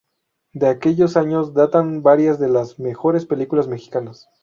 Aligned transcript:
De 0.53 0.67
aquellos 0.67 1.15
años 1.15 1.53
datan 1.53 2.01
varias 2.01 2.39
de 2.39 2.49
las 2.49 2.79
mejores 2.79 3.27
películas 3.27 3.67
mexicanas. 3.67 4.29